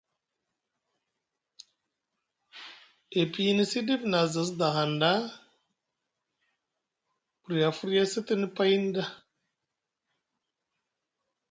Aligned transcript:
E 3.19 3.21
piyinisi 3.31 3.79
ɗif 3.87 4.01
na 4.11 4.17
aza 4.25 4.41
sda 4.49 4.67
hanɗa 4.75 5.11
buri 7.41 7.57
a 7.67 7.69
firya 7.77 8.01
a 8.07 8.11
sitini 8.11 8.47
payni 8.55 8.87
ɗa. 8.95 9.03